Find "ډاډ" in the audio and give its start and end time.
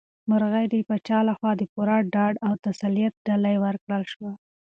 2.13-2.33